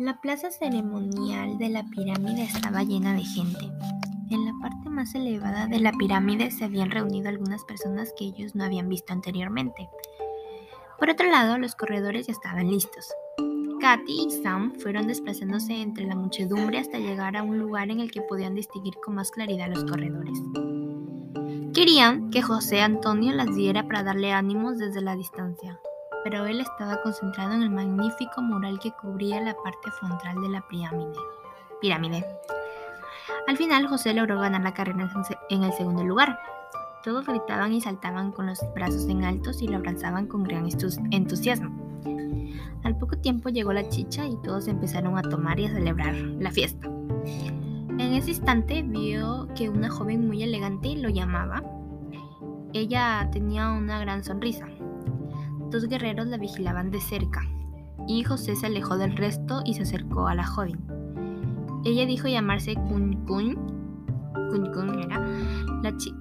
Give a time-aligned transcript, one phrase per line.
[0.00, 3.66] La plaza ceremonial de la pirámide estaba llena de gente.
[4.30, 8.54] En la parte más elevada de la pirámide se habían reunido algunas personas que ellos
[8.54, 9.90] no habían visto anteriormente.
[10.98, 13.12] Por otro lado, los corredores ya estaban listos.
[13.78, 18.10] Katy y Sam fueron desplazándose entre la muchedumbre hasta llegar a un lugar en el
[18.10, 20.38] que podían distinguir con más claridad los corredores.
[21.74, 25.78] Querían que José Antonio las diera para darle ánimos desde la distancia,
[26.24, 30.60] pero él estaba concentrado en el magnífico mural que cubría la parte frontal de la
[30.68, 31.12] pirámide.
[31.80, 32.24] pirámide.
[33.46, 35.10] Al final, José logró ganar la carrera
[35.48, 36.38] en el segundo lugar.
[37.02, 40.68] Todos gritaban y saltaban con los brazos en altos y lo abrazaban con gran
[41.10, 41.70] entusiasmo.
[42.82, 46.50] Al poco tiempo llegó la chicha y todos empezaron a tomar y a celebrar la
[46.50, 46.86] fiesta.
[46.86, 51.62] En ese instante vio que una joven muy elegante lo llamaba.
[52.72, 54.66] Ella tenía una gran sonrisa.
[55.70, 57.42] Dos guerreros la vigilaban de cerca,
[58.08, 60.78] y José se alejó del resto y se acercó a la joven.
[61.84, 63.54] Ella dijo llamarse Kun Kun.
[64.50, 65.24] Kun Kun era.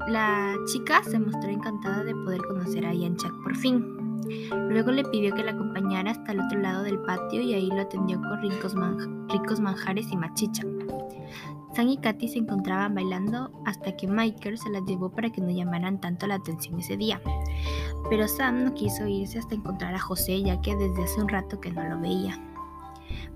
[0.07, 4.21] La, chica se mostró encantada de poder conocer a Yanchak por fin.
[4.69, 7.81] Luego le pidió que la acompañara hasta el otro lado del patio y ahí lo
[7.81, 8.75] atendió con ricos,
[9.29, 10.63] ricos manjares y machicha.
[11.73, 15.51] Sam y Katy se encontraban bailando hasta que Michael se las llevó para que no
[15.51, 17.21] llamaran tanto la atención ese día.
[18.09, 21.59] Pero Sam no quiso irse hasta encontrar a José ya que desde hace un rato
[21.61, 22.39] que no lo veía.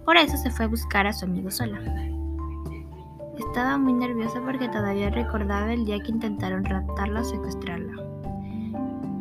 [0.05, 1.79] Por eso se fue a buscar a su amigo sola.
[3.37, 7.93] Estaba muy nerviosa porque todavía recordaba el día que intentaron raptarla o secuestrarla.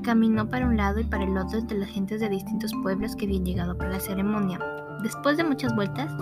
[0.02, 3.26] Caminó para un lado y para el otro entre las gentes de distintos pueblos que
[3.26, 4.58] habían llegado para la ceremonia,
[5.02, 6.12] Después de muchas vueltas,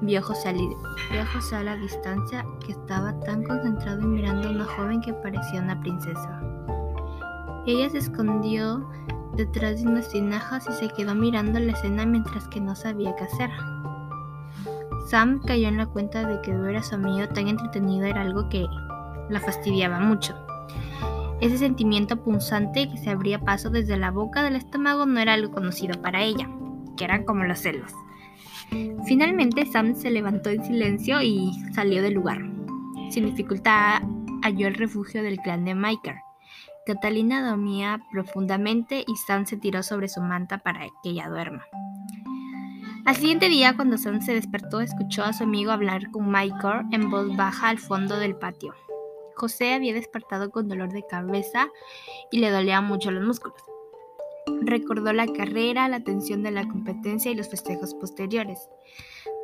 [0.00, 5.00] vio a José, a la distancia que estaba tan concentrado y mirando a una joven
[5.00, 6.40] que parecía una princesa.
[7.64, 8.88] Ella se escondió
[9.36, 13.24] detrás de unas tinajas y se quedó mirando la escena mientras que no sabía qué
[13.24, 13.50] hacer.
[15.06, 18.48] Sam cayó en la cuenta de que ver a su amigo tan entretenido era algo
[18.48, 18.66] que
[19.30, 20.34] la fastidiaba mucho.
[21.40, 25.52] Ese sentimiento punzante que se abría paso desde la boca del estómago no era algo
[25.52, 26.48] conocido para ella,
[26.96, 27.92] que eran como los celos.
[29.06, 32.40] Finalmente Sam se levantó en silencio y salió del lugar.
[33.10, 34.02] Sin dificultad
[34.42, 36.16] halló el refugio del clan de Michael.
[36.86, 41.64] Catalina dormía profundamente y Sam se tiró sobre su manta para que ella duerma.
[43.06, 47.10] Al siguiente día, cuando Sam se despertó, escuchó a su amigo hablar con Michael en
[47.10, 48.74] voz baja al fondo del patio.
[49.36, 51.68] José había despertado con dolor de cabeza
[52.30, 53.62] y le dolían mucho los músculos.
[54.64, 58.70] Recordó la carrera, la tensión de la competencia y los festejos posteriores.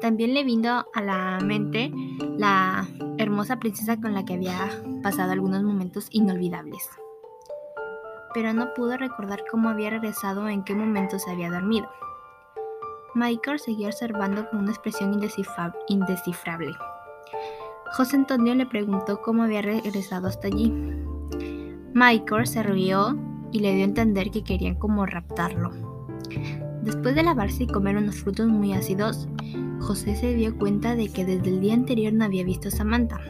[0.00, 1.92] También le vino a la mente
[2.38, 2.88] la
[3.19, 4.70] hermosa princesa con la que había
[5.03, 6.88] pasado algunos momentos inolvidables.
[8.32, 11.88] Pero no pudo recordar cómo había regresado o en qué momento se había dormido.
[13.14, 15.20] Michael seguía observando con una expresión
[15.88, 16.72] indescifrable.
[17.92, 20.72] José Antonio le preguntó cómo había regresado hasta allí.
[21.92, 23.19] Michael se rió
[23.52, 25.70] y le dio a entender que querían como raptarlo.
[26.82, 29.28] Después de lavarse y comer unos frutos muy ácidos,
[29.80, 33.20] José se dio cuenta de que desde el día anterior no había visto a Samantha.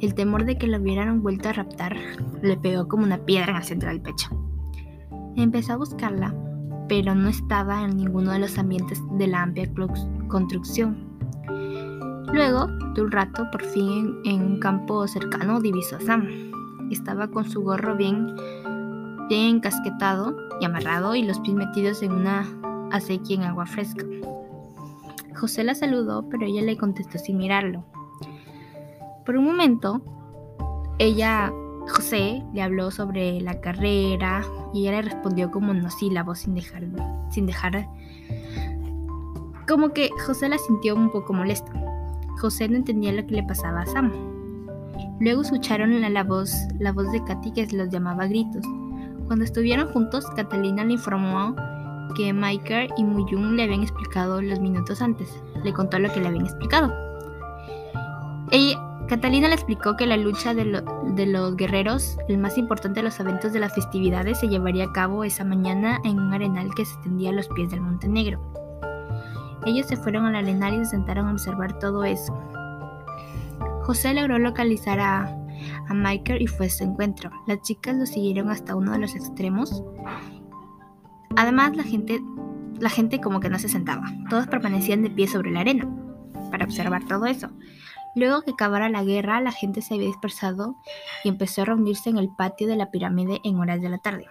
[0.00, 1.96] El temor de que lo hubieran vuelto a raptar
[2.42, 4.28] le pegó como una piedra en el centro del pecho.
[5.36, 6.34] Empezó a buscarla,
[6.88, 9.70] pero no estaba en ninguno de los ambientes de la amplia
[10.28, 11.08] construcción.
[12.32, 16.26] Luego de un rato, por fin en un campo cercano divisó a Sam.
[16.90, 18.34] Estaba con su gorro bien
[19.36, 22.46] encasquetado y amarrado y los pies metidos en una
[22.90, 24.04] acequia en agua fresca.
[25.36, 27.84] José la saludó, pero ella le contestó sin mirarlo.
[29.24, 30.02] Por un momento,
[30.98, 31.52] ella,
[31.88, 36.84] José, le habló sobre la carrera y ella le respondió como monosílabos sin dejar,
[37.30, 37.88] sin dejar,
[39.68, 41.70] como que José la sintió un poco molesta.
[42.40, 44.12] José no entendía lo que le pasaba a Sam.
[45.20, 48.64] Luego escucharon la, la voz, la voz de Katy que los llamaba a gritos.
[49.28, 51.54] Cuando estuvieron juntos, Catalina le informó
[52.16, 55.42] que Michael y Muyun le habían explicado los minutos antes.
[55.62, 56.90] Le contó lo que le habían explicado.
[58.50, 60.82] Ella, Catalina le explicó que la lucha de,
[61.14, 64.92] de, los guerreros, el más importante de los eventos de las festividades, se llevaría a
[64.92, 68.40] cabo esa mañana en un arenal que se extendía a los pies del Monte Negro.
[69.66, 72.34] Ellos se fueron al arenal y se sentaron a observar todo eso.
[73.82, 75.37] José logró localizar a
[75.88, 77.30] a Michael y fue su encuentro.
[77.46, 79.82] Las chicas lo siguieron hasta uno de los extremos.
[81.36, 82.20] Además, la gente,
[82.78, 84.04] la gente como que no se sentaba.
[84.30, 85.88] Todos permanecían de pie sobre la arena
[86.50, 87.48] para observar todo eso.
[88.14, 90.76] Luego que acabara la guerra, la gente se había dispersado
[91.24, 94.26] y empezó a reunirse en el patio de la pirámide en horas de la tarde.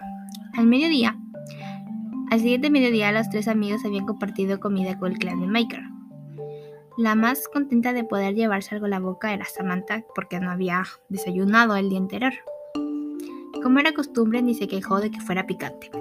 [0.56, 1.18] Al mediodía,
[2.30, 5.96] al siguiente mediodía, los tres amigos habían compartido comida con el clan de Michael.
[6.97, 10.83] La más contenta de poder llevarse algo a la boca era Samantha porque no había
[11.09, 12.33] desayunado el día anterior.
[13.61, 15.91] Como era costumbre, ni se quejó de que fuera picante.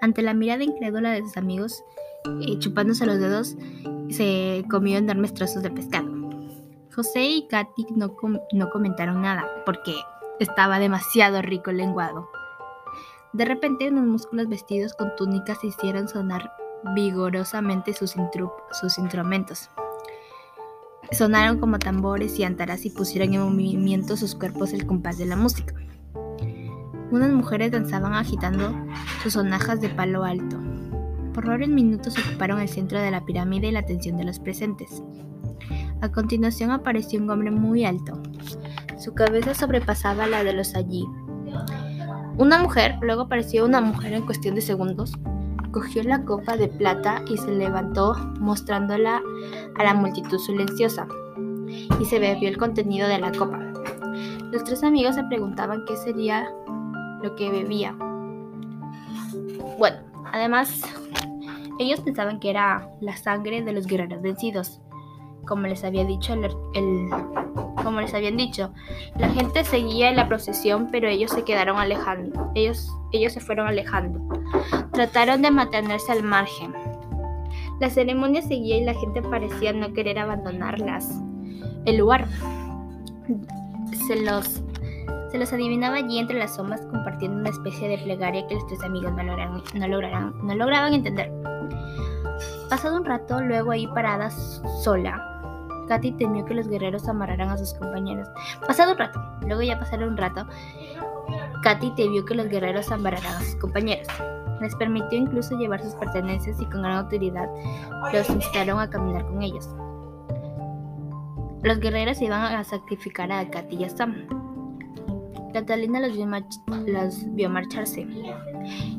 [0.00, 1.84] Ante la mirada incrédula de sus amigos,
[2.40, 3.56] eh, chupándose los dedos,
[4.08, 6.10] se comió enormes trozos de pescado.
[6.92, 8.16] José y Katy no,
[8.52, 9.94] no comentaron nada porque
[10.40, 12.28] estaba demasiado rico el lenguado.
[13.32, 16.52] De repente unos músculos vestidos con túnicas hicieron sonar
[16.96, 18.16] vigorosamente sus,
[18.72, 19.70] sus instrumentos.
[21.12, 25.36] Sonaron como tambores y antaras y pusieron en movimiento sus cuerpos el compás de la
[25.36, 25.74] música.
[27.10, 28.72] Unas mujeres danzaban agitando
[29.22, 30.58] sus sonajas de palo alto.
[31.34, 35.02] Por varios minutos ocuparon el centro de la pirámide y la atención de los presentes.
[36.00, 38.22] A continuación apareció un hombre muy alto.
[38.98, 41.04] Su cabeza sobrepasaba la de los allí.
[42.38, 45.18] Una mujer, luego apareció una mujer en cuestión de segundos,
[45.72, 49.22] cogió la copa de plata y se levantó mostrándola
[49.76, 51.06] a la multitud silenciosa,
[52.00, 53.58] y se bebió el contenido de la copa.
[54.50, 56.48] Los tres amigos se preguntaban qué sería
[57.22, 57.94] lo que bebía.
[59.78, 59.98] Bueno,
[60.32, 60.82] además,
[61.78, 64.80] ellos pensaban que era la sangre de los guerreros vencidos.
[65.46, 67.10] Como les había dicho el,
[67.82, 68.72] como les habían dicho,
[69.16, 72.50] la gente seguía en la procesión, pero ellos se quedaron alejando.
[72.54, 74.20] Ellos, ellos se fueron alejando.
[74.92, 76.72] Trataron de mantenerse al margen.
[77.80, 81.20] La ceremonia seguía y la gente parecía no querer abandonarlas.
[81.86, 82.26] El lugar
[84.06, 84.62] se los,
[85.30, 88.82] se los adivinaba allí entre las sombras compartiendo una especie de plegaria que los tres
[88.82, 91.32] amigos no, lograron, no, no lograban entender.
[92.68, 95.29] Pasado un rato, luego ahí paradas sola,
[95.90, 98.28] Katy temió que los guerreros amarraran a sus compañeros.
[98.64, 100.46] Pasado un rato, luego ya pasaron un rato,
[101.64, 104.06] Katy temió que los guerreros amarraran a sus compañeros.
[104.60, 107.48] Les permitió incluso llevar sus pertenencias y con gran autoridad
[108.12, 109.68] los instaron a caminar con ellos.
[111.64, 114.28] Los guerreros iban a sacrificar a Katy y a Sam.
[115.52, 116.16] Catalina los
[117.34, 118.06] vio, marcharse.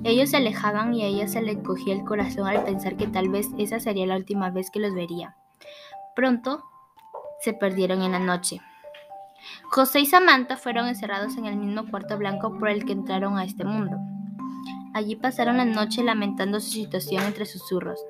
[0.03, 3.29] Ellos se alejaban y a ella se le cogía el corazón al pensar que tal
[3.29, 5.37] vez esa sería la última vez que los vería.
[6.13, 6.65] Pronto
[7.41, 8.61] se perdieron en la noche.
[9.71, 13.43] José y Samantha fueron encerrados en el mismo cuarto blanco por el que entraron a
[13.43, 13.97] este mundo.
[14.93, 18.03] Allí pasaron la noche lamentando su situación entre susurros.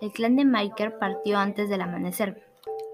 [0.00, 2.46] El clan de Michael partió antes del amanecer.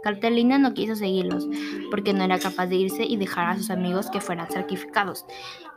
[0.02, 1.48] Cartelina no quiso seguirlos,
[1.90, 5.26] porque no era capaz de irse y dejar a sus amigos que fueran sacrificados.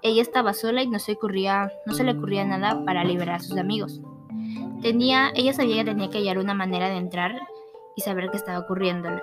[0.04, 3.39] Ella estaba sola y no se, ocurría, no se le ocurría nada para liberar a
[3.39, 4.00] sus amigos.
[4.81, 7.42] Tenía, ella sabía que tenía que hallar una manera de entrar
[7.95, 9.21] y saber qué estaba ocurriéndole,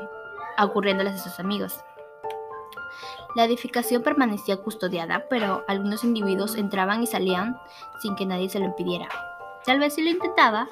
[0.65, 1.85] ocurriéndoles a sus amigos.
[3.37, 7.57] La edificación permanecía custodiada, pero algunos individuos entraban y salían
[8.03, 9.09] sin que nadie se lo impidiera.
[9.65, 10.69] Tal vez si lo intentaba,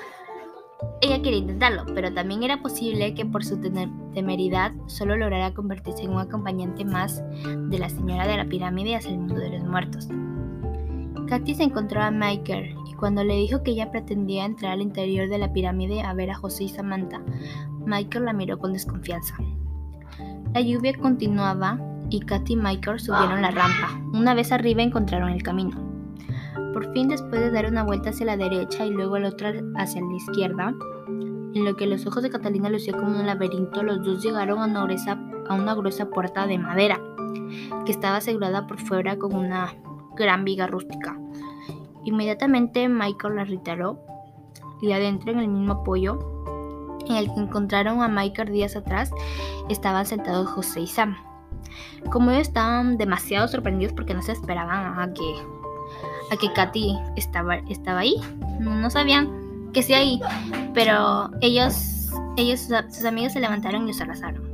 [1.01, 6.11] ella quería intentarlo, pero también era posible que por su temeridad solo lograra convertirse en
[6.11, 10.09] un acompañante más de la señora de la pirámide hacia el mundo de los muertos.
[11.29, 15.29] Katy se encontró a Michael y cuando le dijo que ella pretendía entrar al interior
[15.29, 17.21] de la pirámide a ver a José y Samantha,
[17.85, 19.37] Michael la miró con desconfianza.
[20.57, 24.01] La lluvia continuaba y Katy y Michael subieron la rampa.
[24.15, 25.77] Una vez arriba encontraron el camino.
[26.73, 30.01] Por fin, después de dar una vuelta hacia la derecha y luego la otra hacia
[30.01, 30.75] la izquierda,
[31.09, 34.65] en lo que los ojos de Catalina lucían como un laberinto, los dos llegaron a
[34.65, 37.03] una, gruesa, a una gruesa puerta de madera,
[37.85, 39.75] que estaba asegurada por fuera con una
[40.17, 41.21] gran viga rústica.
[42.05, 44.01] Inmediatamente Michael la retiró
[44.81, 46.36] y adentro en el mismo apoyo
[47.09, 49.11] en el que encontraron a Michael días atrás
[49.69, 51.17] estaban sentados José y Sam.
[52.11, 55.35] Como ellos estaban demasiado sorprendidos porque no se esperaban a que,
[56.31, 58.17] a que Katy estaba, estaba ahí,
[58.61, 60.21] no sabían que sí ahí,
[60.73, 64.51] pero ellos, ellos, sus amigos se levantaron y los abrazaron.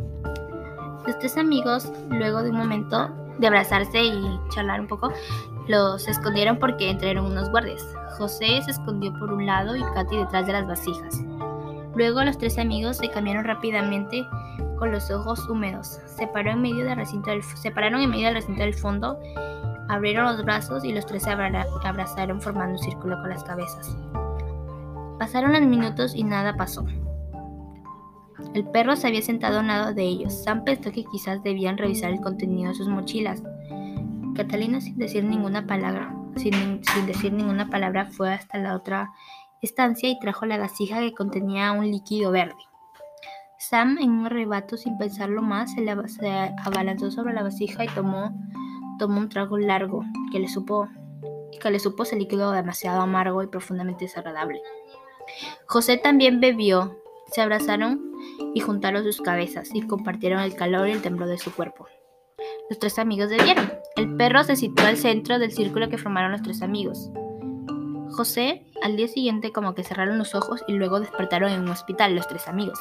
[1.07, 5.13] Los tres amigos, luego de un momento de abrazarse y charlar un poco,
[5.69, 7.87] los escondieron porque entraron unos guardias.
[8.19, 11.21] José se escondió por un lado y Katy detrás de las vasijas.
[11.95, 14.27] Luego los tres amigos se cambiaron rápidamente
[14.79, 16.01] con los ojos húmedos.
[16.07, 17.31] Se, en medio del recinto
[17.75, 19.19] pararon en medio del recinto del fondo,
[19.89, 23.97] abrieron los brazos y los tres se abrazaron formando un círculo con las cabezas.
[25.19, 26.85] Pasaron los minutos y nada pasó.
[28.55, 30.43] El perro se había sentado a un lado de ellos.
[30.43, 33.43] Sam pensó que quizás debían revisar el contenido de sus mochilas.
[34.35, 39.13] Catalina, sin decir ninguna palabra, sin decir ninguna palabra, fue hasta la otra
[39.63, 42.55] estancia y trajo la vasija que contenía un líquido verde.
[43.59, 45.89] Sam, en un arrebato, sin pensarlo más, se,
[46.65, 48.33] abalanzó sobre la vasija y tomó,
[48.99, 50.89] tomó un trago largo que le supo
[51.61, 54.61] que le supo ese líquido demasiado amargo y profundamente desagradable.
[55.67, 56.99] José también bebió.
[57.31, 58.13] Se abrazaron
[58.55, 61.87] y juntaron sus cabezas y compartieron el calor y el temblor de su cuerpo.
[62.69, 63.73] Los tres amigos bebieron.
[63.97, 67.11] El perro se situó al centro del círculo que formaron los tres amigos.
[68.11, 72.15] José, al día siguiente, como que cerraron los ojos y luego despertaron en un hospital
[72.15, 72.79] los tres amigos.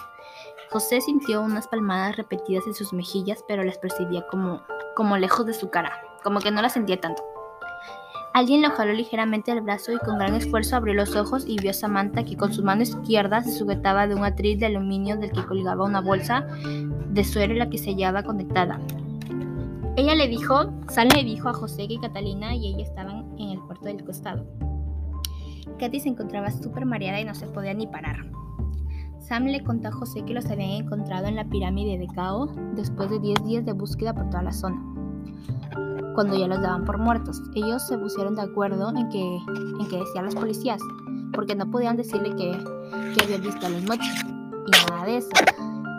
[0.71, 4.63] José sintió unas palmadas repetidas en sus mejillas, pero las percibía como,
[4.95, 7.23] como lejos de su cara, como que no las sentía tanto.
[8.33, 11.71] Alguien lo jaló ligeramente el brazo y con gran esfuerzo abrió los ojos y vio
[11.71, 15.33] a Samantha que con su mano izquierda se sujetaba de un atril de aluminio del
[15.33, 16.47] que colgaba una bolsa
[17.09, 18.79] de suero en la que se hallaba conectada.
[19.97, 23.59] Ella le dijo, Sam le dijo a José que Catalina y ella estaban en el
[23.59, 24.45] cuarto del costado.
[25.79, 28.25] Katy se encontraba súper mareada y no se podía ni parar.
[29.19, 33.09] Sam le contó a José que los habían encontrado en la pirámide de Cao después
[33.09, 34.81] de 10 días de búsqueda por toda la zona,
[36.15, 37.41] cuando ya los daban por muertos.
[37.55, 39.21] Ellos se pusieron de acuerdo en que,
[39.79, 40.81] en que decían los policías,
[41.33, 42.51] porque no podían decirle que,
[43.15, 44.25] que habían visto a los noches
[44.67, 45.29] y nada de eso.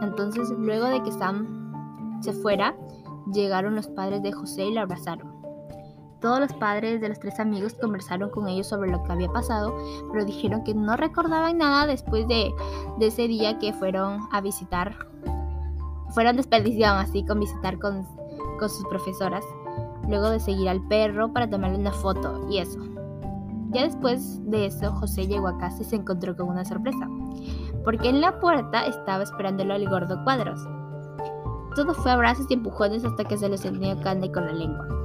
[0.03, 2.77] Entonces, luego de que Sam se fuera,
[3.33, 5.32] llegaron los padres de José y le abrazaron.
[6.23, 9.77] Todos los padres de los tres amigos conversaron con ellos sobre lo que había pasado,
[10.13, 12.55] pero dijeron que no recordaban nada después de,
[13.01, 14.95] ese día que fueron a visitar.
[16.11, 18.07] Fueron desperdiciados así con visitar con,
[18.61, 19.45] sus profesoras,
[20.09, 22.79] luego de seguir al perro para tomarle una foto y eso.
[23.71, 27.09] Ya después de eso, José llegó a casa y se encontró con una sorpresa,
[27.85, 30.61] porque en la puerta estaba esperándolo el gordo Cuadros.
[31.75, 35.02] Todo fue abrazos y empujones hasta que se les encendió carne con la lengua.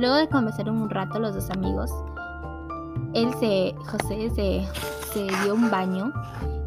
[0.00, 1.90] Luego de conversar un rato los dos amigos,
[3.12, 4.66] él se, José se,
[5.12, 6.10] se dio un baño.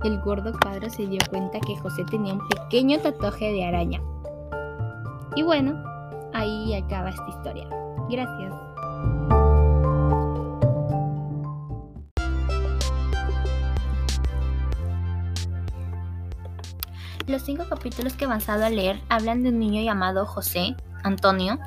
[0.04, 4.00] El gordo cuadro se dio cuenta que José tenía un pequeño tatuaje de araña.
[5.36, 5.84] Y bueno,
[6.36, 7.68] ahí acaba esta historia.
[8.08, 8.54] Gracias.
[17.26, 21.58] Los cinco capítulos que he avanzado a leer hablan de un niño llamado José Antonio,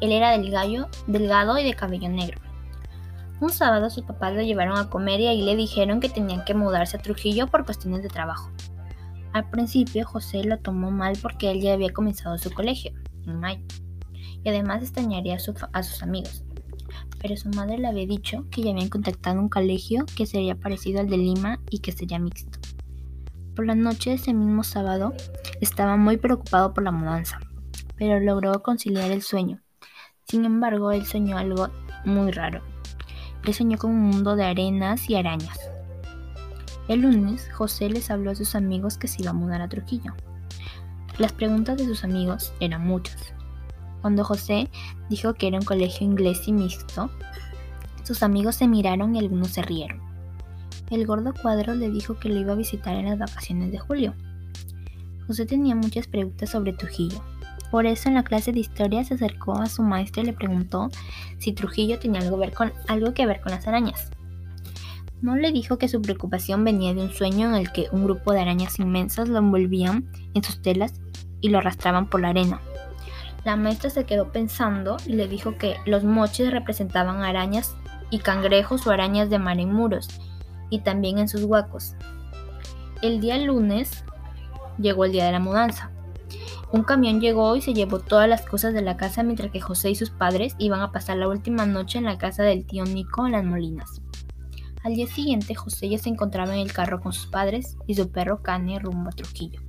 [0.00, 0.50] él era del
[1.06, 2.40] delgado y de cabello negro.
[3.40, 6.54] Un sábado sus papás lo llevaron a comer y ahí le dijeron que tenían que
[6.54, 8.50] mudarse a Trujillo por cuestiones de trabajo.
[9.32, 12.92] Al principio José lo tomó mal porque él ya había comenzado su colegio,
[13.26, 13.64] en mayo,
[14.44, 16.44] y además extrañaría a, a sus amigos.
[17.20, 21.00] Pero su madre le había dicho que ya habían contactado un colegio que sería parecido
[21.00, 22.60] al de Lima y que sería mixto.
[23.56, 25.12] Por la noche de ese mismo sábado
[25.60, 27.40] estaba muy preocupado por la mudanza,
[27.96, 29.63] pero logró conciliar el sueño
[30.26, 31.68] sin embargo, él soñó algo
[32.04, 32.62] muy raro.
[33.44, 35.58] Él soñó con un mundo de arenas y arañas.
[36.88, 40.14] El lunes, José les habló a sus amigos que se iba a mudar a Trujillo.
[41.18, 43.32] Las preguntas de sus amigos eran muchas.
[44.02, 44.70] Cuando José
[45.08, 47.10] dijo que era un colegio inglés y mixto,
[48.02, 50.02] sus amigos se miraron y algunos se rieron.
[50.90, 54.14] El gordo cuadro le dijo que lo iba a visitar en las vacaciones de julio.
[55.26, 57.22] José tenía muchas preguntas sobre Trujillo,
[57.74, 60.90] por eso en la clase de historia se acercó a su maestra y le preguntó
[61.38, 64.12] si Trujillo tenía algo, que ver con las arañas.
[65.20, 68.32] No le dijo que su preocupación venía de un sueño en el que un grupo
[68.32, 71.00] de arañas inmensas lo envolvían en sus telas
[71.40, 72.60] y lo arrastraban por la arena.
[73.44, 77.74] La maestra se quedó pensando y le dijo que los moches representaban arañas
[78.08, 80.20] y cangrejos o arañas de mar en muros
[80.70, 81.96] y también en sus huecos.
[83.02, 84.04] El día lunes
[84.78, 85.90] llegó el día de la mudanza.
[86.74, 89.90] Un camión llegó y se llevó todas las cosas de la casa mientras que José
[89.90, 93.24] y sus padres iban a pasar la última noche en la casa del tío Nico
[93.24, 94.02] en las Molinas.
[94.82, 98.10] Al día siguiente, José ya se encontraba en el carro con sus padres y su
[98.10, 99.60] perro Cane rumbo a Trujillo.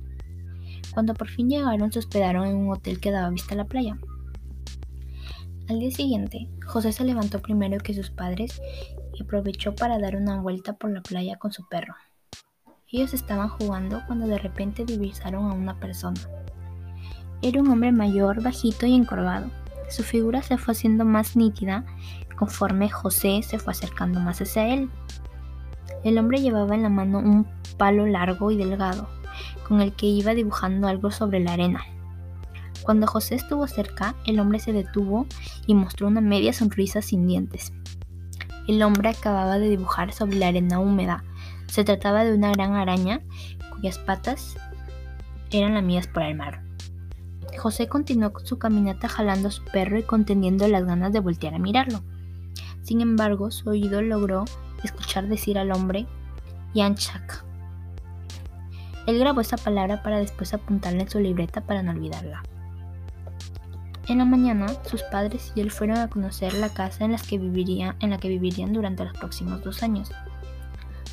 [0.94, 3.96] Cuando por fin llegaron, se hospedaron en un hotel que daba vista a la playa.
[5.68, 8.60] Al día siguiente, José se levantó primero que sus padres
[9.14, 11.94] y aprovechó para dar una vuelta por la playa con su perro.
[12.90, 16.20] Ellos estaban jugando cuando de repente divisaron a una persona.
[17.42, 19.50] Era un hombre mayor, bajito y encorvado.
[19.88, 21.84] Su figura se fue haciendo más nítida
[22.36, 24.90] conforme José se fue acercando más hacia él.
[26.04, 27.46] El hombre llevaba en la mano un
[27.78, 29.08] palo largo y delgado,
[29.66, 31.84] con el que iba dibujando algo sobre la arena.
[32.82, 35.26] Cuando José estuvo cerca, el hombre se detuvo
[35.66, 37.72] y mostró una media sonrisa sin dientes.
[38.68, 41.24] El hombre acababa de dibujar sobre la arena húmeda.
[41.66, 43.20] Se trataba de una gran araña
[43.70, 44.56] cuyas patas
[45.50, 46.65] eran lamidas por el mar.
[47.56, 51.54] José continuó con su caminata jalando a su perro y conteniendo las ganas de voltear
[51.54, 52.02] a mirarlo.
[52.82, 54.44] Sin embargo, su oído logró
[54.84, 56.06] escuchar decir al hombre
[56.74, 57.44] Yanchak.
[59.06, 62.42] Él grabó esa palabra para después apuntarla en su libreta para no olvidarla.
[64.08, 67.38] En la mañana, sus padres y él fueron a conocer la casa en la que
[67.38, 70.12] vivirían durante los próximos dos años.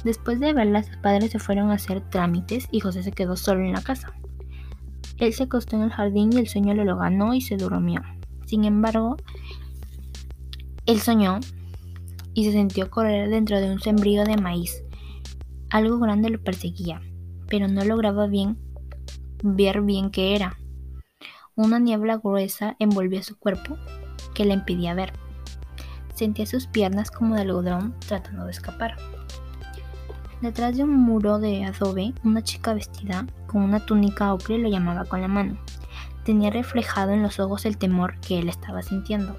[0.03, 3.61] Después de verla, sus padres se fueron a hacer trámites y José se quedó solo
[3.61, 4.13] en la casa.
[5.17, 8.01] Él se acostó en el jardín y el sueño le lo ganó y se durmió.
[8.45, 9.17] Sin embargo,
[10.85, 11.39] él soñó
[12.33, 14.83] y se sintió correr dentro de un sembrío de maíz.
[15.69, 17.01] Algo grande lo perseguía,
[17.47, 18.57] pero no lograba bien
[19.43, 20.57] ver bien qué era.
[21.55, 23.77] Una niebla gruesa envolvía su cuerpo
[24.33, 25.13] que le impedía ver.
[26.15, 28.95] Sentía sus piernas como de algodón tratando de escapar.
[30.41, 35.05] Detrás de un muro de adobe, una chica vestida con una túnica ocre lo llamaba
[35.05, 35.57] con la mano.
[36.25, 39.37] Tenía reflejado en los ojos el temor que él estaba sintiendo.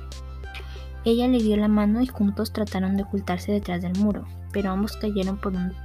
[1.05, 4.97] Ella le dio la mano y juntos trataron de ocultarse detrás del muro, pero ambos
[4.97, 5.39] cayeron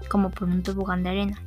[0.09, 1.41] como por un tobogán de arena.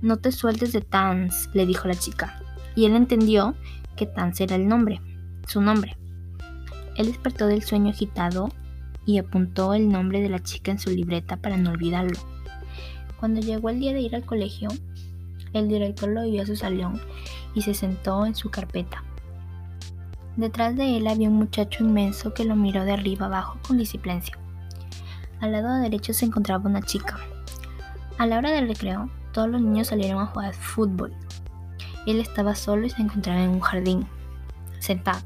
[0.00, 2.40] No te sueltes de Tans, le dijo la chica,
[2.76, 3.54] y él entendió
[3.96, 5.00] que Tans era el nombre,
[5.48, 5.96] su nombre.
[6.96, 8.48] Él despertó del sueño agitado
[9.04, 12.18] y apuntó el nombre de la chica en su libreta para no olvidarlo.
[13.18, 14.68] Cuando llegó el día de ir al colegio,
[15.54, 17.00] el director lo vio a su salón
[17.54, 19.02] y se sentó en su carpeta.
[20.36, 24.36] Detrás de él había un muchacho inmenso que lo miró de arriba abajo con disciplicia.
[25.40, 27.18] Al lado derecho se encontraba una chica.
[28.18, 31.12] A la hora del recreo, todos los niños salieron a jugar fútbol.
[32.06, 34.06] Él estaba solo y se encontraba en un jardín,
[34.80, 35.20] sentado.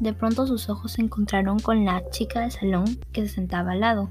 [0.00, 3.80] De pronto sus ojos se encontraron con la chica del salón que se sentaba al
[3.80, 4.10] lado.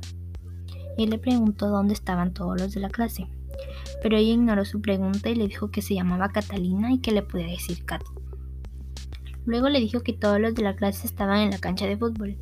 [0.97, 3.27] Él le preguntó dónde estaban todos los de la clase,
[4.01, 7.21] pero ella ignoró su pregunta y le dijo que se llamaba Catalina y que le
[7.21, 8.05] podía decir Katy.
[9.45, 12.37] Luego le dijo que todos los de la clase estaban en la cancha de fútbol.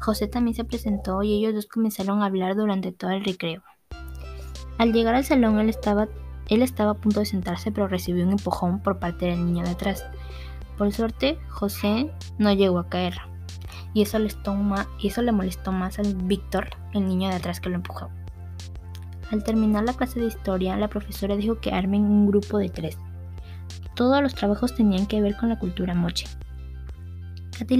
[0.00, 3.62] José también se presentó y ellos dos comenzaron a hablar durante todo el recreo.
[4.78, 6.08] Al llegar al salón él estaba,
[6.48, 9.70] él estaba a punto de sentarse pero recibió un empujón por parte del niño de
[9.70, 10.04] atrás.
[10.78, 13.14] Por suerte, José no llegó a caer.
[13.94, 14.30] Y eso, le
[15.00, 18.10] y eso le molestó más al Víctor, el niño de atrás que lo empujó.
[19.30, 22.96] Al terminar la clase de historia, la profesora dijo que armen un grupo de tres.
[23.94, 26.26] Todos los trabajos tenían que ver con la cultura moche.
[27.58, 27.76] Katy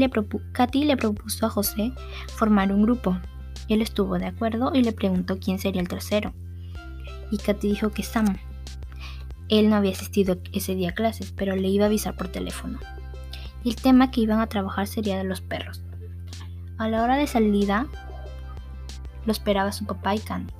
[0.85, 1.93] le, propuso a José
[2.35, 3.17] formar un grupo.
[3.69, 6.35] Él estuvo de acuerdo y le preguntó quién sería el tercero.
[7.31, 8.37] Y Katy dijo que Sam.
[9.49, 12.79] Él no había asistido ese día a clases, pero le iba a avisar por teléfono.
[13.65, 15.83] El tema que iban a trabajar sería de los perros.
[16.77, 17.87] A la hora de salida,
[19.25, 20.58] lo esperaba su papá y Candy.